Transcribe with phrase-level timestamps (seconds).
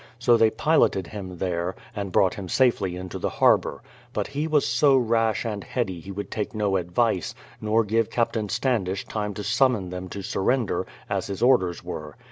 [0.17, 3.83] So they piloted him there, and brought him safely into the harbour.
[4.13, 8.49] But he was so rash and heady he would take no advice, nor give Captain
[8.49, 12.15] Standish time to summon them to surrender, as his orders were.